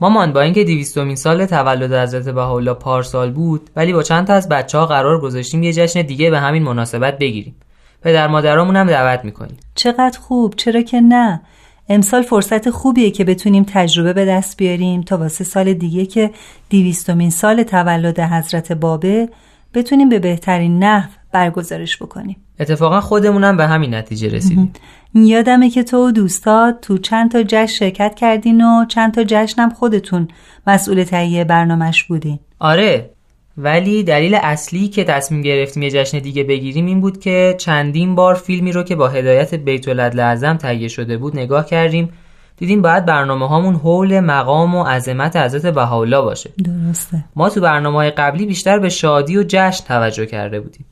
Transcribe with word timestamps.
مامان 0.00 0.32
با 0.32 0.40
اینکه 0.40 0.64
دیویستومین 0.64 1.16
سال 1.16 1.46
تولد 1.46 1.92
حضرت 1.92 2.28
بهاءالله 2.28 2.74
پارسال 2.74 3.30
بود 3.30 3.70
ولی 3.76 3.92
با 3.92 4.02
چند 4.02 4.26
تا 4.26 4.34
از 4.34 4.48
بچه 4.48 4.78
ها 4.78 4.86
قرار 4.86 5.20
گذاشتیم 5.20 5.62
یه 5.62 5.72
جشن 5.72 6.02
دیگه 6.02 6.30
به 6.30 6.40
همین 6.40 6.62
مناسبت 6.62 7.18
بگیریم. 7.18 7.56
پدر 8.02 8.26
مادرامون 8.26 8.76
هم 8.76 8.86
دعوت 8.86 9.24
می‌کنیم. 9.24 9.56
چقدر 9.74 10.18
خوب 10.18 10.54
چرا 10.56 10.82
که 10.82 11.00
نه؟ 11.00 11.40
امسال 11.88 12.22
فرصت 12.22 12.70
خوبیه 12.70 13.10
که 13.10 13.24
بتونیم 13.24 13.64
تجربه 13.68 14.12
به 14.12 14.24
دست 14.24 14.56
بیاریم 14.56 15.02
تا 15.02 15.16
واسه 15.16 15.44
سال 15.44 15.72
دیگه 15.74 16.06
که 16.06 16.30
دیویستومین 16.68 17.30
سال 17.30 17.62
تولد 17.62 18.20
حضرت 18.20 18.72
بابه 18.72 19.28
بتونیم 19.74 20.08
به 20.08 20.18
بهترین 20.18 20.84
نحو 20.84 21.10
برگزارش 21.32 22.02
بکنیم. 22.02 22.36
اتفاقا 22.60 23.00
خودمونم 23.00 23.56
به 23.56 23.66
همین 23.66 23.94
نتیجه 23.94 24.28
رسیدیم. 24.28 24.72
یادمه 25.14 25.70
که 25.70 25.82
تو 25.82 26.08
و 26.08 26.10
دوستات 26.10 26.80
تو 26.80 26.98
چند 26.98 27.30
تا 27.30 27.42
جشن 27.42 27.66
شرکت 27.66 28.14
کردین 28.14 28.64
و 28.64 28.84
چند 28.84 29.14
تا 29.14 29.24
جشنم 29.24 29.70
خودتون 29.70 30.28
مسئول 30.66 31.04
تهیه 31.04 31.44
برنامهش 31.44 32.04
بودین. 32.04 32.38
آره 32.58 33.10
ولی 33.58 34.02
دلیل 34.02 34.34
اصلی 34.34 34.88
که 34.88 35.04
تصمیم 35.04 35.42
گرفتیم 35.42 35.82
یه 35.82 35.90
جشن 35.90 36.18
دیگه 36.18 36.44
بگیریم 36.44 36.86
این 36.86 37.00
بود 37.00 37.20
که 37.20 37.56
چندین 37.58 38.14
بار 38.14 38.34
فیلمی 38.34 38.72
رو 38.72 38.82
که 38.82 38.96
با 38.96 39.08
هدایت 39.08 39.54
بیت 39.54 39.88
اعظم 40.18 40.56
تهیه 40.56 40.88
شده 40.88 41.18
بود 41.18 41.36
نگاه 41.36 41.66
کردیم. 41.66 42.08
دیدیم 42.56 42.82
باید 42.82 43.04
برنامه 43.04 43.48
هامون 43.48 43.74
حول 43.74 44.20
مقام 44.20 44.74
و 44.74 44.84
عظمت 44.84 45.36
حضرت 45.36 45.74
بهاءالله 45.74 46.20
باشه. 46.20 46.50
درسته. 46.64 47.24
ما 47.36 47.50
تو 47.50 47.60
برنامه 47.60 47.96
های 47.96 48.10
قبلی 48.10 48.46
بیشتر 48.46 48.78
به 48.78 48.88
شادی 48.88 49.36
و 49.36 49.44
جشن 49.48 49.84
توجه 49.84 50.26
کرده 50.26 50.60
بودیم. 50.60 50.86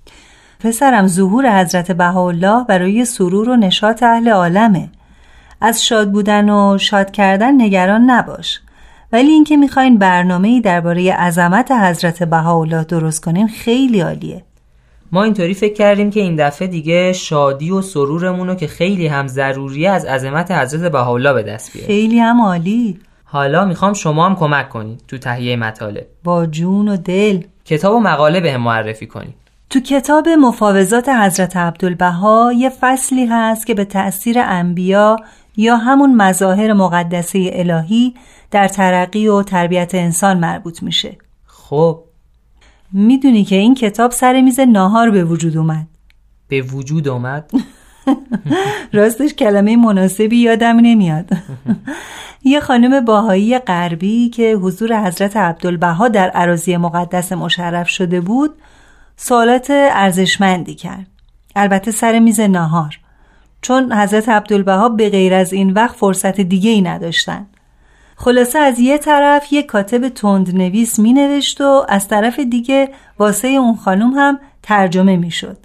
پسرم 0.60 1.06
ظهور 1.06 1.60
حضرت 1.60 1.92
بهاءالله 1.92 2.64
برای 2.64 3.04
سرور 3.04 3.48
و 3.48 3.56
نشاط 3.56 4.02
اهل 4.02 4.28
عالمه. 4.28 4.88
از 5.60 5.84
شاد 5.84 6.12
بودن 6.12 6.50
و 6.50 6.78
شاد 6.78 7.10
کردن 7.10 7.62
نگران 7.62 8.10
نباش. 8.10 8.60
ولی 9.12 9.30
اینکه 9.30 9.56
می‌خواین 9.56 9.98
برنامه‌ای 9.98 10.60
درباره 10.60 11.12
عظمت 11.12 11.70
حضرت 11.70 12.22
بهاءالله 12.22 12.84
درست 12.84 13.24
کنین 13.24 13.48
خیلی 13.48 14.00
عالیه. 14.00 14.42
ما 15.12 15.22
اینطوری 15.22 15.54
فکر 15.54 15.74
کردیم 15.74 16.10
که 16.10 16.20
این 16.20 16.36
دفعه 16.36 16.68
دیگه 16.68 17.12
شادی 17.12 17.70
و 17.70 17.82
سرورمون 17.82 18.48
رو 18.48 18.54
که 18.54 18.66
خیلی 18.66 19.06
هم 19.06 19.26
ضروریه 19.26 19.90
از 19.90 20.04
عظمت 20.04 20.50
حضرت 20.50 20.92
بهاءالله 20.92 21.32
به 21.32 21.42
دست 21.42 21.72
بیاریم. 21.72 21.86
خیلی 21.86 22.18
هم 22.18 22.40
عالی. 22.40 22.98
حالا 23.24 23.64
می‌خوام 23.64 23.92
شما 23.92 24.26
هم 24.26 24.36
کمک 24.36 24.68
کنید 24.68 25.02
تو 25.08 25.18
تهیه 25.18 25.56
مطالب. 25.56 26.06
با 26.24 26.46
جون 26.46 26.88
و 26.88 26.96
دل. 26.96 27.42
کتاب 27.64 27.94
و 27.94 28.00
مقاله 28.00 28.40
به 28.40 28.52
هم 28.52 28.60
معرفی 28.60 29.06
کنید 29.06 29.34
تو 29.70 29.80
کتاب 29.80 30.28
مفاوضات 30.28 31.08
حضرت 31.08 31.56
عبدالبها 31.56 32.52
یه 32.56 32.68
فصلی 32.68 33.26
هست 33.26 33.66
که 33.66 33.74
به 33.74 33.84
تأثیر 33.84 34.38
انبیا 34.38 35.16
یا 35.56 35.76
همون 35.76 36.14
مظاهر 36.14 36.72
مقدسه 36.72 37.50
الهی 37.52 38.14
در 38.50 38.68
ترقی 38.68 39.28
و 39.28 39.42
تربیت 39.42 39.94
انسان 39.94 40.38
مربوط 40.38 40.82
میشه. 40.82 41.16
خب. 41.46 42.04
می‌دونی 42.92 43.44
که 43.44 43.56
این 43.56 43.74
کتاب 43.74 44.10
سر 44.10 44.40
میز 44.40 44.60
ناهار 44.60 45.10
به 45.10 45.24
وجود 45.24 45.56
اومد. 45.56 45.86
به 46.48 46.62
وجود 46.62 47.08
اومد؟ 47.08 47.50
راستش 48.92 49.34
کلمه 49.34 49.76
مناسبی 49.76 50.36
یادم 50.36 50.76
نمیاد. 50.76 51.30
یه 52.44 52.60
خانم 52.60 53.04
باهایی 53.04 53.58
غربی 53.58 54.28
که 54.28 54.52
حضور 54.52 55.06
حضرت 55.06 55.36
عبدالبها 55.36 56.08
در 56.08 56.30
عراضی 56.30 56.76
مقدس 56.76 57.32
مشرف 57.32 57.88
شده 57.88 58.20
بود 58.20 58.54
سوالات 59.20 59.66
ارزشمندی 59.70 60.74
کرد. 60.74 61.06
البته 61.56 61.90
سر 61.90 62.18
میز 62.18 62.40
ناهار 62.40 62.98
چون 63.62 63.92
حضرت 63.92 64.28
عبدالبها 64.28 64.88
به 64.88 65.10
غیر 65.10 65.34
از 65.34 65.52
این 65.52 65.72
وقت 65.72 65.96
فرصت 65.96 66.40
دیگه 66.40 66.70
ای 66.70 66.82
نداشتن. 66.82 67.46
خلاصه 68.16 68.58
از 68.58 68.78
یه 68.78 68.98
طرف 68.98 69.52
یه 69.52 69.62
کاتب 69.62 70.08
تند 70.08 70.56
نویس 70.56 70.98
می 70.98 71.12
نوشت 71.12 71.60
و 71.60 71.86
از 71.88 72.08
طرف 72.08 72.38
دیگه 72.38 72.88
واسه 73.18 73.48
اون 73.48 73.76
خانم 73.76 74.10
هم 74.10 74.38
ترجمه 74.62 75.16
می 75.16 75.30
شد 75.30 75.58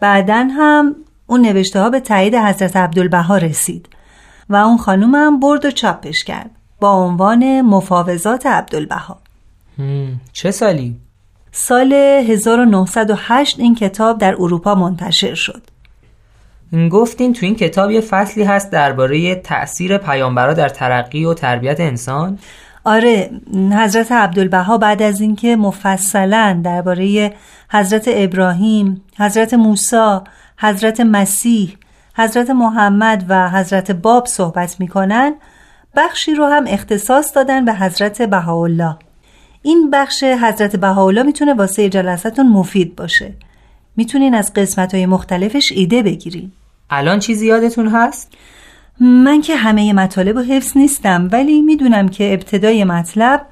بعدا 0.00 0.48
هم 0.50 0.96
اون 1.26 1.40
نوشته 1.40 1.80
ها 1.80 1.90
به 1.90 2.00
تایید 2.00 2.34
حضرت 2.34 2.76
عبدالبها 2.76 3.36
رسید 3.36 3.88
و 4.48 4.56
اون 4.56 4.76
خانم 4.76 5.14
هم 5.14 5.40
برد 5.40 5.64
و 5.64 5.70
چاپش 5.70 6.24
کرد 6.24 6.50
با 6.80 6.92
عنوان 6.92 7.60
مفاوضات 7.60 8.46
عبدالبها. 8.46 9.20
چه 10.32 10.50
سالی؟ 10.50 10.96
سال 11.52 11.92
1908 11.92 13.60
این 13.60 13.74
کتاب 13.74 14.18
در 14.18 14.34
اروپا 14.34 14.74
منتشر 14.74 15.34
شد. 15.34 15.62
گفتین 16.90 17.32
تو 17.32 17.46
این 17.46 17.56
کتاب 17.56 17.90
یه 17.90 18.00
فصلی 18.00 18.44
هست 18.44 18.70
درباره 18.70 19.34
تأثیر 19.34 19.98
پیامبرا 19.98 20.54
در 20.54 20.68
ترقی 20.68 21.24
و 21.24 21.34
تربیت 21.34 21.80
انسان؟ 21.80 22.38
آره 22.84 23.30
حضرت 23.72 24.12
عبدالبها 24.12 24.78
بعد 24.78 25.02
از 25.02 25.20
اینکه 25.20 25.56
مفصلا 25.56 26.60
درباره 26.64 27.32
حضرت 27.70 28.04
ابراهیم، 28.08 29.02
حضرت 29.18 29.54
موسی، 29.54 30.18
حضرت 30.58 31.00
مسیح، 31.00 31.76
حضرت 32.16 32.50
محمد 32.50 33.24
و 33.28 33.50
حضرت 33.50 33.90
باب 33.90 34.26
صحبت 34.26 34.80
می‌کنن 34.80 35.34
بخشی 35.96 36.34
رو 36.34 36.46
هم 36.46 36.64
اختصاص 36.68 37.36
دادن 37.36 37.64
به 37.64 37.74
حضرت 37.74 38.22
بهاءالله. 38.22 38.96
این 39.62 39.90
بخش 39.90 40.24
حضرت 40.24 40.76
بهاءالله 40.76 41.22
می‌تونه 41.22 41.54
واسه 41.54 41.88
جلساتون 41.88 42.48
مفید 42.48 42.96
باشه. 42.96 43.34
می‌تونین 43.96 44.34
از 44.34 44.52
قسمت 44.54 44.94
های 44.94 45.06
مختلفش 45.06 45.72
ایده 45.72 46.02
بگیرین. 46.02 46.52
الان 46.90 47.18
چیزی 47.18 47.46
یادتون 47.46 47.88
هست؟ 47.88 48.32
من 49.00 49.40
که 49.40 49.56
همه 49.56 49.92
مطالب 49.92 50.36
و 50.36 50.40
حفظ 50.40 50.76
نیستم 50.76 51.28
ولی 51.32 51.62
می‌دونم 51.62 52.08
که 52.08 52.32
ابتدای 52.32 52.84
مطلب 52.84 53.46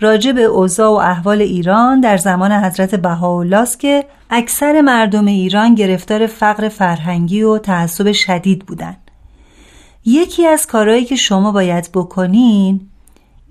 راجع 0.00 0.32
به 0.32 0.42
اوضاع 0.42 0.90
و 0.90 0.94
احوال 0.94 1.40
ایران 1.40 2.00
در 2.00 2.16
زمان 2.16 2.52
حضرت 2.52 2.94
بهاءالله 2.94 3.56
است 3.56 3.80
که 3.80 4.04
اکثر 4.30 4.80
مردم 4.80 5.26
ایران 5.26 5.74
گرفتار 5.74 6.26
فقر 6.26 6.68
فرهنگی 6.68 7.42
و 7.42 7.58
تعصب 7.58 8.12
شدید 8.12 8.66
بودن. 8.66 8.96
یکی 10.04 10.46
از 10.46 10.66
کارهایی 10.66 11.04
که 11.04 11.16
شما 11.16 11.52
باید 11.52 11.90
بکنین 11.94 12.80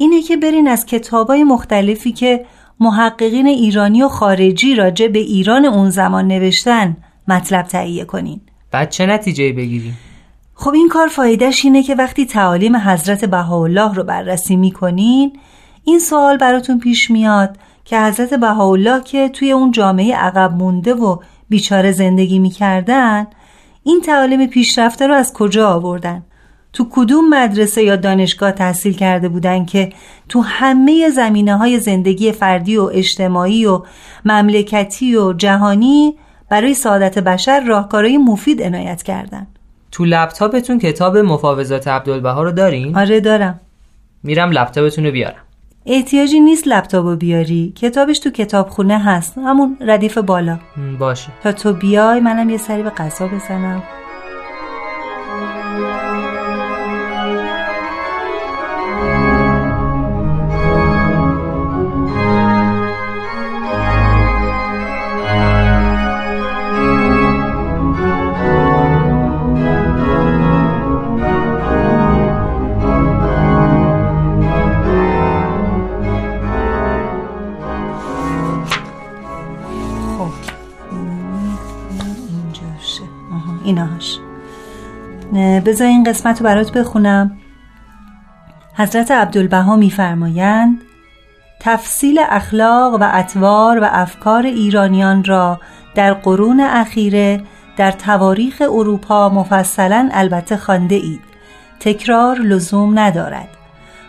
اینه 0.02 0.22
که 0.22 0.38
برین 0.38 0.68
از 0.68 0.86
کتابای 0.86 1.44
مختلفی 1.44 2.12
که 2.12 2.46
محققین 2.80 3.48
ایرانی 3.48 4.04
و 4.04 4.08
خارجی 4.08 4.76
راجع 4.76 5.08
به 5.08 5.20
ایران 5.20 5.66
اون 5.66 5.90
زمان 5.90 6.28
نوشتن 6.28 6.98
مطلب 7.28 7.66
تهیه 7.66 8.06
کنین 8.06 8.42
بعد 8.72 8.90
چه 8.90 9.06
نتیجه 9.06 9.54
بگیریم؟ 9.54 9.98
خب 10.54 10.74
این 10.74 10.90
کار 10.90 11.08
فایدهش 11.08 11.66
اینه 11.66 11.84
که 11.84 11.96
وقتی 11.96 12.26
تعالیم 12.26 12.76
حضرت 12.76 13.26
بهاءالله 13.26 13.94
رو 13.94 14.04
بررسی 14.04 14.56
می‌کنین 14.56 15.40
این 15.84 16.00
سوال 16.00 16.38
براتون 16.38 16.80
پیش 16.80 17.12
میاد 17.12 17.58
که 17.86 18.00
حضرت 18.00 18.34
بهاءالله 18.34 19.04
که 19.04 19.30
توی 19.30 19.52
اون 19.52 19.72
جامعه 19.72 20.16
عقب 20.16 20.52
مونده 20.54 20.94
و 20.94 21.18
بیچاره 21.50 21.92
زندگی 21.92 22.40
می‌کردن 22.40 23.28
این 23.84 24.02
تعالیم 24.02 24.48
پیشرفته 24.48 25.08
رو 25.08 25.14
از 25.14 25.34
کجا 25.34 25.70
آوردن 25.70 26.24
تو 26.74 26.88
کدوم 26.92 27.30
مدرسه 27.30 27.84
یا 27.84 27.96
دانشگاه 27.96 28.52
تحصیل 28.52 28.94
کرده 28.94 29.30
بودن 29.30 29.66
که 29.66 29.94
تو 30.30 30.42
همه 30.42 31.10
زمینه 31.10 31.58
های 31.58 31.80
زندگی 31.80 32.32
فردی 32.32 32.78
و 32.78 32.90
اجتماعی 32.94 33.66
و 33.66 33.82
مملکتی 34.26 35.16
و 35.16 35.34
جهانی 35.34 36.16
برای 36.50 36.74
سعادت 36.74 37.20
بشر 37.20 37.60
راهکارهای 37.60 38.18
مفید 38.18 38.62
عنایت 38.62 39.04
کردن؟ 39.04 39.48
تو 39.92 40.06
لپتاپتون 40.06 40.80
کتاب 40.80 41.18
مفاوضات 41.18 41.88
عبدالبها 41.88 42.44
رو 42.44 42.52
دارین؟ 42.52 42.98
آره 42.98 43.20
دارم. 43.20 43.60
میرم 44.24 44.52
لپتاپتون 44.52 45.06
رو 45.06 45.12
بیارم. 45.12 45.42
احتیاجی 45.86 46.40
نیست 46.40 46.68
لپتاپ 46.68 47.06
رو 47.06 47.16
بیاری. 47.16 47.74
کتابش 47.76 48.20
تو 48.20 48.30
کتابخونه 48.30 49.00
هست. 49.00 49.38
همون 49.38 49.78
ردیف 49.82 50.18
بالا. 50.18 50.60
باشه. 51.00 51.30
تا 51.44 51.52
تو 51.52 51.74
بیای 51.74 52.20
منم 52.20 52.50
یه 52.50 52.58
سری 52.58 52.84
به 52.84 52.90
قصا 52.90 53.28
بزنم. 53.28 53.84
بذار 85.72 85.88
این 85.88 86.04
قسمت 86.04 86.40
رو 86.40 86.46
برات 86.46 86.72
بخونم. 86.72 87.38
حضرت 88.78 89.12
عبدالبها 89.12 89.76
میفرمایند 89.76 90.82
تفصیل 91.60 92.20
اخلاق 92.30 92.94
و 93.02 93.10
اطوار 93.14 93.80
و 93.80 93.88
افکار 93.92 94.46
ایرانیان 94.46 95.24
را 95.24 95.60
در 95.96 96.14
قرون 96.14 96.60
اخیره 96.60 97.42
در 97.78 97.92
تواریخ 97.92 98.62
اروپا 98.62 99.30
مفصلا 99.30 100.10
البته 100.12 100.58
خانده 100.58 100.96
اید. 100.96 101.22
تکرار 101.80 102.40
لزوم 102.40 103.00
ندارد. 103.00 103.50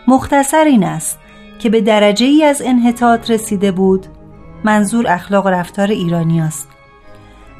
مختصر 0.07 0.63
این 0.63 0.83
است 0.83 1.19
که 1.59 1.69
به 1.69 1.81
درجه 1.81 2.25
ای 2.25 2.43
از 2.43 2.61
انحطاط 2.65 3.31
رسیده 3.31 3.71
بود 3.71 4.07
منظور 4.63 5.07
اخلاق 5.07 5.45
و 5.45 5.49
رفتار 5.49 5.87
ایرانی 5.87 6.41
است. 6.41 6.72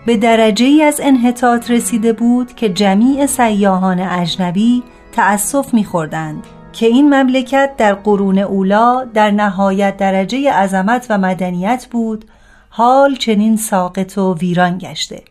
به 0.05 0.17
درجه 0.17 0.65
ای 0.65 0.83
از 0.83 0.99
انحطاط 1.03 1.71
رسیده 1.71 2.13
بود 2.13 2.55
که 2.55 2.69
جمیع 2.69 3.25
سیاهان 3.25 3.99
اجنبی 3.99 4.83
تأسف 5.11 5.73
میخوردند 5.73 6.43
که 6.73 6.85
این 6.85 7.13
مملکت 7.13 7.71
در 7.77 7.93
قرون 7.93 8.39
اولا 8.39 9.05
در 9.13 9.31
نهایت 9.31 9.97
درجه 9.97 10.51
عظمت 10.51 11.05
و 11.09 11.17
مدنیت 11.17 11.87
بود 11.91 12.25
حال 12.69 13.15
چنین 13.15 13.57
ساقط 13.57 14.17
و 14.17 14.33
ویران 14.33 14.77
گشته. 14.77 15.21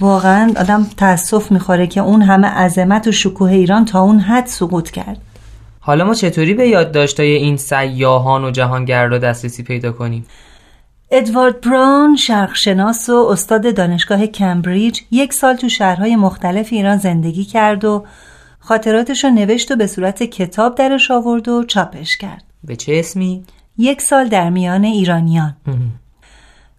واقعا 0.00 0.52
آدم 0.56 0.86
تأسف 0.96 1.52
می‌خوره 1.52 1.86
که 1.86 2.00
اون 2.00 2.22
همه 2.22 2.46
عظمت 2.46 3.06
و 3.06 3.12
شکوه 3.12 3.50
ایران 3.50 3.84
تا 3.84 4.00
اون 4.00 4.18
حد 4.18 4.46
سقوط 4.46 4.90
کرد. 4.90 5.20
حالا 5.80 6.04
ما 6.04 6.14
چطوری 6.14 6.54
به 6.54 6.68
یادداشتای 6.68 7.32
این 7.32 7.56
سیاهان 7.56 8.44
و 8.44 8.50
جهانگردا 8.50 9.18
دسترسی 9.18 9.62
پیدا 9.62 9.92
کنیم؟ 9.92 10.26
ادوارد 11.10 11.60
براون 11.60 12.16
شرقشناس 12.16 13.08
و 13.08 13.16
استاد 13.16 13.74
دانشگاه 13.74 14.26
کمبریج 14.26 15.00
یک 15.10 15.32
سال 15.32 15.56
تو 15.56 15.68
شهرهای 15.68 16.16
مختلف 16.16 16.68
ایران 16.72 16.96
زندگی 16.96 17.44
کرد 17.44 17.84
و 17.84 18.04
خاطراتش 18.58 19.24
رو 19.24 19.30
نوشت 19.30 19.70
و 19.70 19.76
به 19.76 19.86
صورت 19.86 20.22
کتاب 20.22 20.74
درش 20.74 21.10
آورد 21.10 21.48
و 21.48 21.64
چاپش 21.64 22.16
کرد. 22.16 22.44
به 22.64 22.76
چه 22.76 22.92
اسمی؟ 22.98 23.44
یک 23.78 24.02
سال 24.02 24.28
در 24.28 24.50
میان 24.50 24.84
ایرانیان. 24.84 25.56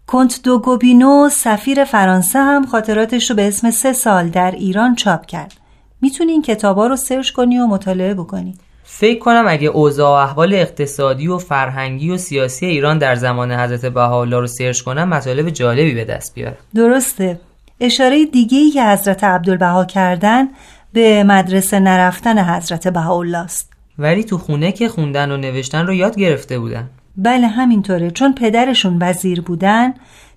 کنت 0.07 0.39
دو 0.43 0.59
گوبینو 0.59 1.29
سفیر 1.31 1.85
فرانسه 1.85 2.39
هم 2.39 2.65
خاطراتش 2.65 3.29
رو 3.29 3.35
به 3.35 3.47
اسم 3.47 3.71
سه 3.71 3.93
سال 3.93 4.29
در 4.29 4.51
ایران 4.51 4.95
چاپ 4.95 5.25
کرد. 5.25 5.53
می‌تونی 6.01 6.31
این 6.31 6.41
کتابا 6.41 6.87
رو 6.87 6.95
سرچ 6.95 7.31
کنی 7.31 7.59
و 7.59 7.67
مطالعه 7.67 8.13
بکنی. 8.13 8.55
فکر 8.99 9.19
کنم 9.19 9.45
اگه 9.47 9.67
اوضاع 9.67 10.09
و 10.09 10.29
احوال 10.29 10.53
اقتصادی 10.53 11.27
و 11.27 11.37
فرهنگی 11.37 12.11
و 12.11 12.17
سیاسی 12.17 12.65
ایران 12.65 12.97
در 12.97 13.15
زمان 13.15 13.51
حضرت 13.51 13.85
بهاءالله 13.85 14.39
رو 14.39 14.47
سرچ 14.47 14.81
کنم 14.81 15.09
مطالب 15.09 15.49
جالبی 15.49 15.93
به 15.93 16.05
دست 16.05 16.35
بیارم. 16.35 16.57
درسته. 16.75 17.39
اشاره 17.79 18.25
دیگه 18.25 18.57
ای 18.57 18.71
که 18.71 18.85
حضرت 18.85 19.23
عبدالبها 19.23 19.85
کردن 19.85 20.47
به 20.93 21.23
مدرسه 21.23 21.79
نرفتن 21.79 22.37
حضرت 22.37 22.87
بهاءالله 22.87 23.37
است. 23.37 23.73
ولی 23.99 24.23
تو 24.23 24.37
خونه 24.37 24.71
که 24.71 24.89
خوندن 24.89 25.31
و 25.31 25.37
نوشتن 25.37 25.87
رو 25.87 25.93
یاد 25.93 26.15
گرفته 26.15 26.59
بودن. 26.59 26.89
بله 27.17 27.47
همینطوره. 27.47 28.11
چون 28.11 28.33
پدرشون 28.33 28.97
وزیر 29.01 29.41
بودن 29.41 29.93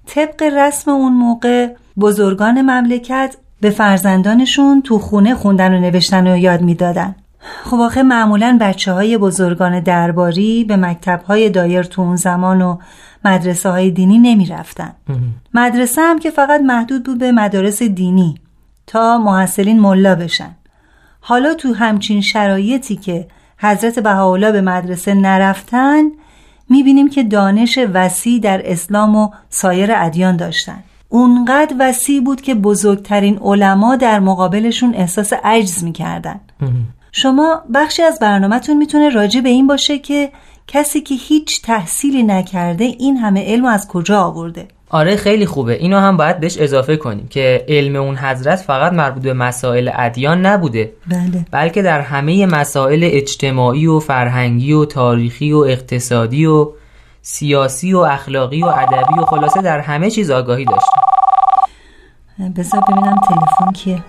طبق 0.06 0.42
رسم 0.42 0.90
اون 0.90 1.12
موقع 1.12 1.68
بزرگان 2.00 2.62
مملکت 2.62 3.36
به 3.60 3.70
فرزندانشون 3.70 4.82
تو 4.82 4.98
خونه 4.98 5.34
خوندن 5.34 5.74
و 5.74 5.80
نوشتن 5.80 6.26
رو 6.26 6.36
یاد 6.36 6.60
می‌دادن. 6.60 7.14
خب 7.64 7.76
آخه 7.76 8.02
معمولا 8.02 8.58
بچه 8.60 8.92
های 8.92 9.18
بزرگان 9.18 9.80
درباری 9.80 10.64
به 10.64 10.76
مکتب 10.76 11.22
های 11.22 11.50
دایر 11.50 11.82
تو 11.82 12.02
اون 12.02 12.16
زمان 12.16 12.62
و 12.62 12.78
مدرسه 13.24 13.70
های 13.70 13.90
دینی 13.90 14.18
نمی 14.18 14.46
رفتن. 14.46 14.92
مدرسه 15.54 16.02
هم 16.02 16.18
که 16.18 16.30
فقط 16.30 16.60
محدود 16.60 17.04
بود 17.04 17.18
به 17.18 17.32
مدارس 17.32 17.82
دینی 17.82 18.34
تا 18.86 19.18
محصلین 19.18 19.80
ملا 19.80 20.14
بشن. 20.14 20.56
حالا 21.20 21.54
تو 21.54 21.74
همچین 21.74 22.20
شرایطی 22.20 22.96
که 22.96 23.28
حضرت 23.58 23.98
بهاءالله 23.98 24.52
به 24.52 24.60
مدرسه 24.60 25.14
نرفتن 25.14 26.02
می‌بینیم 26.68 27.10
که 27.10 27.22
دانش 27.22 27.78
وسیع 27.94 28.40
در 28.40 28.62
اسلام 28.64 29.16
و 29.16 29.30
سایر 29.48 29.90
ادیان 29.94 30.36
داشتن. 30.36 30.82
اونقدر 31.08 31.76
وسیع 31.78 32.20
بود 32.20 32.40
که 32.40 32.54
بزرگترین 32.54 33.38
علما 33.38 33.96
در 33.96 34.20
مقابلشون 34.20 34.94
احساس 34.94 35.32
عجز 35.44 35.84
می‌کردن. 35.84 36.40
شما 37.12 37.62
بخشی 37.74 38.02
از 38.02 38.18
برنامهتون 38.18 38.76
می‌تونه 38.76 39.08
راجع 39.08 39.40
به 39.40 39.48
این 39.48 39.66
باشه 39.66 39.98
که 39.98 40.30
کسی 40.66 41.00
که 41.00 41.14
هیچ 41.14 41.62
تحصیلی 41.62 42.22
نکرده 42.22 42.84
این 42.84 43.16
همه 43.16 43.44
علم 43.46 43.64
از 43.64 43.88
کجا 43.88 44.20
آورده. 44.20 44.68
آره 44.90 45.16
خیلی 45.16 45.46
خوبه. 45.46 45.72
اینو 45.72 45.98
هم 45.98 46.16
باید 46.16 46.40
بهش 46.40 46.58
اضافه 46.58 46.96
کنیم 46.96 47.28
که 47.28 47.64
علم 47.68 47.96
اون 47.96 48.16
حضرت 48.16 48.58
فقط 48.58 48.92
مربوط 48.92 49.22
به 49.22 49.32
مسائل 49.32 49.90
ادیان 49.94 50.46
نبوده. 50.46 50.92
بله. 51.08 51.44
بلکه 51.50 51.82
در 51.82 52.00
همه 52.00 52.46
مسائل 52.46 53.08
اجتماعی 53.12 53.86
و 53.86 53.98
فرهنگی 53.98 54.72
و 54.72 54.84
تاریخی 54.84 55.52
و 55.52 55.58
اقتصادی 55.58 56.46
و 56.46 56.68
سیاسی 57.22 57.94
و 57.94 57.98
اخلاقی 57.98 58.62
و 58.62 58.66
ادبی 58.66 59.18
و 59.18 59.24
خلاصه 59.24 59.62
در 59.62 59.80
همه 59.80 60.10
چیز 60.10 60.30
آگاهی 60.30 60.64
داشته 60.64 60.96
بذار 62.56 62.80
ببینم 62.80 63.20
تلفن 63.28 63.72
کیه. 63.72 64.02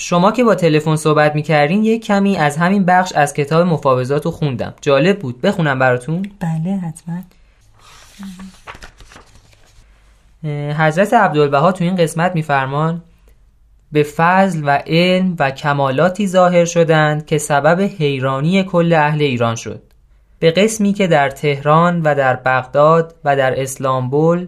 شما 0.00 0.32
که 0.32 0.44
با 0.44 0.54
تلفن 0.54 0.96
صحبت 0.96 1.34
می‌کردین 1.34 1.84
یک 1.84 2.04
کمی 2.04 2.36
از 2.36 2.56
همین 2.56 2.84
بخش 2.84 3.12
از 3.12 3.34
کتاب 3.34 3.66
مفاوضات 3.66 4.24
رو 4.24 4.30
خوندم. 4.30 4.74
جالب 4.80 5.18
بود. 5.18 5.40
بخونم 5.40 5.78
براتون. 5.78 6.26
بله 6.40 6.76
حتما. 6.76 7.22
حضرت 10.72 11.14
عبدالبها 11.14 11.72
تو 11.72 11.84
این 11.84 11.96
قسمت 11.96 12.34
میفرمان 12.34 13.02
به 13.92 14.02
فضل 14.02 14.62
و 14.64 14.82
علم 14.86 15.36
و 15.38 15.50
کمالاتی 15.50 16.28
ظاهر 16.28 16.64
شدند 16.64 17.26
که 17.26 17.38
سبب 17.38 17.80
حیرانی 17.80 18.64
کل 18.64 18.92
اهل 18.92 19.22
ایران 19.22 19.54
شد. 19.54 19.82
به 20.38 20.50
قسمی 20.50 20.92
که 20.92 21.06
در 21.06 21.30
تهران 21.30 22.02
و 22.02 22.14
در 22.14 22.36
بغداد 22.36 23.14
و 23.24 23.36
در 23.36 23.62
اسلامبول 23.62 24.46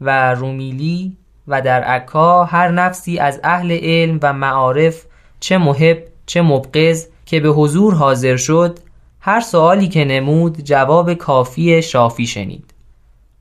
و 0.00 0.34
رومیلی 0.34 1.16
و 1.48 1.62
در 1.62 1.82
عکا 1.82 2.44
هر 2.44 2.68
نفسی 2.68 3.18
از 3.18 3.40
اهل 3.44 3.78
علم 3.82 4.18
و 4.22 4.32
معارف 4.32 5.06
چه 5.40 5.58
محب 5.58 5.98
چه 6.26 6.42
مبغض 6.42 7.06
که 7.26 7.40
به 7.40 7.48
حضور 7.48 7.94
حاضر 7.94 8.36
شد 8.36 8.78
هر 9.20 9.40
سوالی 9.40 9.88
که 9.88 10.04
نمود 10.04 10.60
جواب 10.60 11.14
کافی 11.14 11.82
شافی 11.82 12.26
شنید. 12.26 12.74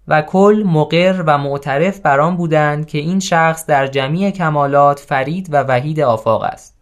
و 0.07 0.21
کل 0.21 0.63
مقر 0.67 1.23
و 1.27 1.37
معترف 1.37 1.99
بر 1.99 2.19
آن 2.19 2.37
بودند 2.37 2.87
که 2.87 2.97
این 2.97 3.19
شخص 3.19 3.65
در 3.65 3.87
جمیع 3.87 4.31
کمالات 4.31 4.99
فرید 4.99 5.49
و 5.51 5.63
وحید 5.63 5.99
آفاق 5.99 6.43
است. 6.43 6.75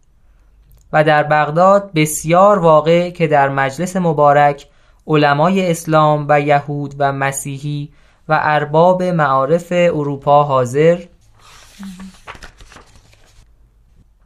و 0.92 1.04
در 1.04 1.22
بغداد 1.22 1.90
بسیار 1.94 2.58
واقع 2.58 3.10
که 3.10 3.26
در 3.26 3.48
مجلس 3.48 3.96
مبارک 3.96 4.66
علمای 5.06 5.70
اسلام 5.70 6.26
و 6.28 6.40
یهود 6.40 6.94
و 6.98 7.12
مسیحی 7.12 7.92
و 8.28 8.40
ارباب 8.42 9.02
معارف 9.02 9.72
اروپا 9.72 10.44
حاضر 10.44 10.98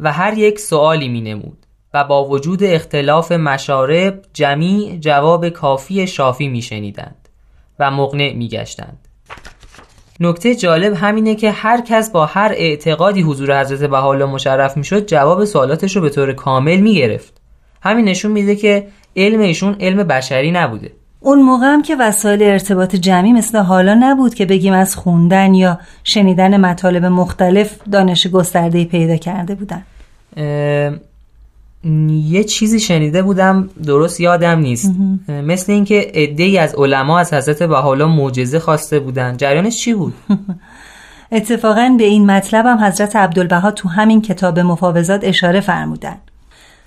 و 0.00 0.12
هر 0.12 0.38
یک 0.38 0.58
سوالی 0.58 1.08
می 1.08 1.20
نمود 1.20 1.66
و 1.94 2.04
با 2.04 2.24
وجود 2.24 2.64
اختلاف 2.64 3.32
مشارب 3.32 4.22
جمیع 4.32 4.96
جواب 4.96 5.48
کافی 5.48 6.06
شافی 6.06 6.48
می 6.48 6.62
شنیدند 6.62 7.28
و 7.78 7.90
مقنع 7.90 8.32
می 8.32 8.48
گشتند 8.48 9.08
نکته 10.20 10.54
جالب 10.54 10.94
همینه 10.94 11.34
که 11.34 11.50
هر 11.50 11.80
کس 11.80 12.10
با 12.10 12.26
هر 12.26 12.52
اعتقادی 12.56 13.22
حضور 13.22 13.60
حضرت 13.60 13.90
بهاءالله 13.90 14.24
مشرف 14.24 14.76
می‌شد 14.76 15.06
جواب 15.06 15.44
سوالاتش 15.44 15.96
رو 15.96 16.02
به 16.02 16.10
طور 16.10 16.32
کامل 16.32 16.76
می 16.76 16.94
گرفت 16.94 17.40
همین 17.82 18.04
نشون 18.04 18.32
میده 18.32 18.56
که 18.56 18.88
علم 19.16 19.40
ایشون 19.40 19.76
علم 19.80 20.02
بشری 20.02 20.50
نبوده. 20.50 20.92
اون 21.26 21.42
موقع 21.42 21.66
هم 21.66 21.82
که 21.82 21.96
وسایل 21.96 22.42
ارتباط 22.42 22.96
جمعی 22.96 23.32
مثل 23.32 23.58
حالا 23.58 23.94
نبود 24.00 24.34
که 24.34 24.46
بگیم 24.46 24.72
از 24.72 24.96
خوندن 24.96 25.54
یا 25.54 25.78
شنیدن 26.04 26.56
مطالب 26.60 27.04
مختلف 27.04 27.78
دانش 27.92 28.26
گسترده 28.26 28.84
پیدا 28.84 29.16
کرده 29.16 29.54
بودن. 29.54 29.82
یه 32.10 32.44
چیزی 32.44 32.80
شنیده 32.80 33.22
بودم 33.22 33.68
درست 33.86 34.20
یادم 34.20 34.58
نیست. 34.58 34.92
مثل 35.28 35.72
اینکه 35.72 36.10
ای 36.38 36.58
از 36.58 36.74
علما 36.74 37.18
از 37.18 37.34
حضرت 37.34 37.62
بهاءالله 37.62 38.16
معجزه 38.16 38.58
خواسته 38.58 39.00
بودن. 39.00 39.36
جریانش 39.36 39.76
چی 39.76 39.94
بود؟ 39.94 40.14
اتفاقا 41.32 41.94
به 41.98 42.04
این 42.04 42.30
مطلب 42.30 42.66
هم 42.66 42.84
حضرت 42.84 43.16
عبدالبها 43.16 43.70
تو 43.70 43.88
همین 43.88 44.22
کتاب 44.22 44.58
مفاوضات 44.58 45.20
اشاره 45.24 45.60
فرمودن. 45.60 46.16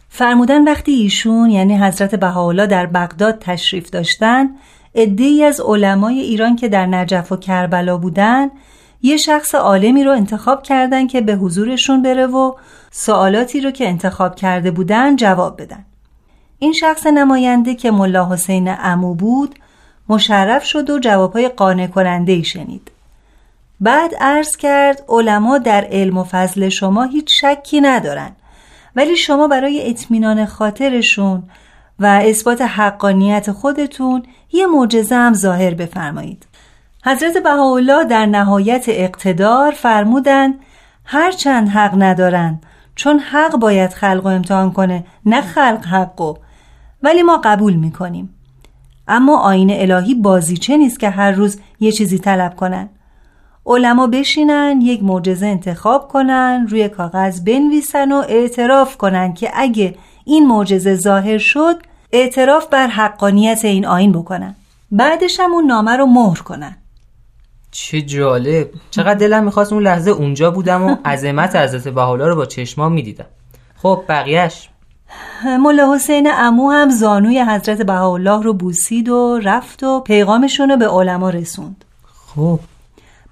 فرمودن 0.10 0.63
وقتی 0.63 0.92
ایشون 0.92 1.50
یعنی 1.50 1.78
حضرت 1.78 2.16
بهاءالله 2.16 2.68
در 2.68 2.86
بغداد 2.86 3.39
تشریف 3.39 3.89
داشتن 3.89 4.50
ای 4.94 5.44
از 5.44 5.62
علمای 5.62 6.20
ایران 6.20 6.56
که 6.56 6.68
در 6.68 6.86
نجف 6.86 7.32
و 7.32 7.38
کربلا 7.38 7.98
بودن 7.98 8.50
یه 9.01 9.18
شخص 9.18 9.56
عالمی 9.56 10.04
رو 10.04 10.12
انتخاب 10.12 10.63
کردن 10.63 11.08
که 11.08 11.22
به 11.22 11.36
حضورشون 11.36 12.01
بره 12.01 12.28
و 12.28 12.54
سوالاتی 12.92 13.62
رو 13.62 13.72
که 13.72 13.88
انتخاب 13.88 14.36
کرده 14.36 14.72
بودن 14.72 15.16
جواب 15.16 15.62
بدن. 15.62 15.86
این 16.60 16.74
شخص 16.74 17.08
نماینده 17.08 17.75
که 17.75 17.92
ملا 17.92 18.30
حسین 18.30 18.75
امو 18.80 19.13
بود 19.13 19.56
مشرف 20.10 20.63
شد 20.63 20.89
و 20.89 21.00
جوابهای 21.00 21.50
قانع 21.50 21.88
کننده 21.88 22.32
ای 22.32 22.44
شنید. 22.44 22.92
بعد 23.80 24.16
عرض 24.20 24.58
کرد 24.58 25.04
علما 25.10 25.58
در 25.58 25.88
علم 25.92 26.18
و 26.18 26.24
فضل 26.24 26.70
شما 26.70 27.04
هیچ 27.04 27.42
شکی 27.42 27.82
ندارن. 27.82 28.32
ولی 28.96 29.15
شما 29.15 29.48
برای 29.48 29.89
اطمینان 29.89 30.46
خاطرشون 30.46 31.43
و 32.00 32.05
اثبات 32.05 32.62
حقانیت 32.62 33.51
خودتون 33.51 34.24
یه 34.51 34.67
معجزه 34.67 35.15
هم 35.15 35.34
ظاهر 35.34 35.74
بفرمایید. 35.74 36.48
حضرت 37.05 37.38
بهاءالله 37.38 38.05
در 38.05 38.25
نهایت 38.25 38.86
اقتدار 38.88 39.72
فرمودند 39.72 40.60
هرچند 41.05 41.69
حق 41.69 41.93
ندارن 41.98 42.62
چون 42.96 43.19
حق 43.19 43.55
باید 43.55 43.93
خلق 43.93 44.25
و 44.25 44.27
امتحان 44.27 44.72
کنه 44.72 45.03
نه 45.25 45.41
خلق 45.41 45.86
حقو 45.86 46.36
ولی 47.03 47.24
ما 47.24 47.41
قبول 47.43 47.74
می‌کنیم. 47.74 48.36
اما 49.08 49.39
آین 49.39 49.72
الهی 49.72 50.15
بازیچه 50.15 50.77
نیست 50.77 51.00
که 51.00 51.10
هر 51.10 51.31
روز 51.31 51.60
یه 51.79 51.91
چیزی 51.91 52.19
طلب 52.19 52.55
کنن. 52.55 52.89
علما 53.66 54.08
بشینن 54.08 54.82
یک 54.82 55.04
معجزه 55.04 55.46
انتخاب 55.46 56.08
کنن 56.08 56.68
روی 56.70 56.89
کاغذ 56.89 57.39
بنویسن 57.39 58.12
و 58.12 58.24
اعتراف 58.30 58.98
کنن 58.98 59.34
که 59.34 59.51
اگه 59.54 59.96
این 60.25 60.48
معجزه 60.48 60.96
ظاهر 60.96 61.38
شد 61.38 61.75
اعتراف 62.12 62.68
بر 62.68 62.88
حقانیت 62.88 63.66
این 63.66 63.86
آین 63.86 64.12
بکنن. 64.12 64.56
بعدش 64.92 65.39
هم 65.39 65.54
اون 65.54 65.66
نامه 65.66 65.98
رو 65.98 66.06
مهر 66.06 66.39
کنن. 66.39 66.78
چه 67.72 68.01
جالب. 68.01 68.70
چقدر 68.92 69.13
دلم 69.13 69.44
می‌خواست 69.44 69.74
اون 69.74 69.84
لحظه 69.84 70.12
اونجا 70.12 70.51
بودم 70.51 70.84
و 70.84 70.96
عظمت 71.06 71.56
حضرت 71.56 71.88
بهاءالله 71.88 72.28
رو 72.28 72.36
با 72.36 72.46
چشمام 72.46 72.92
می‌دیدم. 72.92 73.25
خب 73.75 74.04
بقیهش 74.10 74.70
ملا 75.60 75.96
حسین 75.96 76.30
امو 76.32 76.72
هم 76.72 76.89
زانوی 76.89 77.42
حضرت 77.42 77.82
بهاءالله 77.82 78.44
رو 78.44 78.54
بوسید 78.54 79.10
و 79.10 79.39
رفت 79.44 79.84
و 79.84 80.00
پیغامشون 80.00 80.70
رو 80.70 80.78
به 80.78 80.88
علما 80.88 81.30
رسوند. 81.30 81.86
خب. 82.36 82.60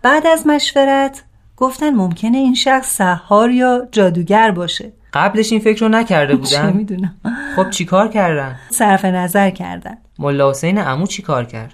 بعد 0.02 0.28
از 0.28 0.48
مشورت 0.48 1.24
گفتن 1.58 1.90
ممکنه 1.90 2.38
این 2.38 2.56
شخص 2.56 2.96
سحار 2.96 3.52
یا 3.52 3.88
جادوگر 3.92 4.52
باشه. 4.52 4.94
قبلش 5.14 5.52
این 5.52 5.62
فکر 5.62 5.82
رو 5.82 5.90
نکرده 5.90 6.36
بودن؟ 6.36 6.50
چه 6.50 6.72
می‌دونم. 6.72 7.16
خب 7.56 7.70
چیکار 7.70 8.08
کردن؟ 8.08 8.56
صرف 8.70 9.06
نظر 9.06 9.50
کردن. 9.50 9.98
ملا 10.20 10.50
حسین 10.50 10.78
امو 10.78 11.08
چیکار 11.08 11.46
کرد؟ 11.46 11.74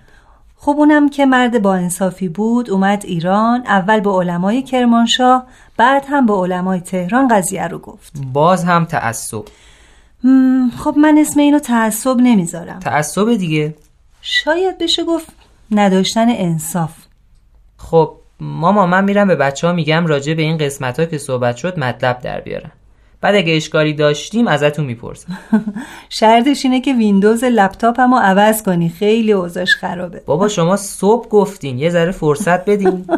خب 0.56 0.76
اونم 0.78 1.10
که 1.10 1.26
مرد 1.26 1.62
با 1.62 1.74
انصافی 1.76 2.30
بود 2.30 2.70
اومد 2.70 3.06
ایران 3.06 3.64
اول 3.68 4.00
به 4.00 4.10
علمای 4.10 4.62
کرمانشاه 4.62 5.48
بعد 5.78 6.06
هم 6.10 6.26
به 6.26 6.34
علمای 6.34 6.80
تهران 6.80 7.28
قضیه 7.28 7.68
رو 7.68 7.80
گفت. 7.80 8.14
باز 8.34 8.64
هم 8.64 8.86
تعصب. 8.86 9.44
خب 10.78 10.96
من 10.98 11.18
اسم 11.18 11.40
اینو 11.40 11.60
تعصب 11.60 12.18
نمی‌ذارم. 12.18 12.80
تعصب 12.80 13.34
دیگه. 13.34 13.76
شاید 14.22 14.78
بشه 14.78 15.04
گفت 15.04 15.28
نداشتن 15.72 16.26
انصاف. 16.30 16.92
خب 17.92 18.16
ماما 18.40 18.86
من 18.86 19.04
میرم 19.04 19.28
به 19.28 19.36
بچه 19.36 19.68
ها 19.68 19.74
میگم 19.74 20.06
راجع 20.06 20.34
به 20.34 20.42
این 20.42 20.58
قسمت 20.58 21.00
ها 21.00 21.06
که 21.06 21.18
صحبت 21.18 21.58
شد 21.58 21.80
مطلب 21.80 22.20
در 22.20 22.42
بیارم 22.42 22.72
بعد 23.22 23.36
اگه 23.36 23.56
اشکالی 23.56 23.94
داشتیم 23.94 24.48
ازتون 24.48 24.86
می‌پرسم. 24.86 25.40
شرطش 26.10 26.66
اینه 26.66 26.82
که 26.82 26.94
ویندوز 26.94 27.44
لپتاپمو 27.44 28.18
عوض 28.18 28.64
کنی. 28.64 28.90
خیلی 28.90 29.32
اوضاش 29.32 29.76
خرابه. 29.76 30.22
بابا 30.26 30.48
شما 30.48 30.76
صبح 30.76 31.28
گفتین. 31.28 31.80
یه 31.80 31.90
ذره 31.90 32.12
فرصت 32.12 32.70
بدین. 32.70 33.06